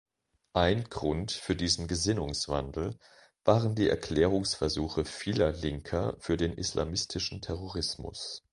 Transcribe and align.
Ein 0.53 0.85
Grund 0.85 1.31
für 1.31 1.55
diesen 1.55 1.87
Gesinnungswandel 1.87 2.97
waren 3.45 3.75
die 3.75 3.87
Erklärungsversuche 3.87 5.05
vieler 5.05 5.51
Linker 5.51 6.15
für 6.17 6.37
den 6.37 6.53
islamistischen 6.53 7.39
Terrorismus. 7.39 8.41